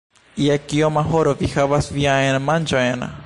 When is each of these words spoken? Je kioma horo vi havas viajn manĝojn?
Je 0.43 0.55
kioma 0.69 1.03
horo 1.11 1.35
vi 1.43 1.51
havas 1.53 1.91
viajn 1.99 2.41
manĝojn? 2.49 3.11